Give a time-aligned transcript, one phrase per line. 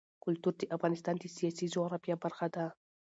[0.23, 2.65] کلتور د افغانستان د سیاسي جغرافیه برخه ده.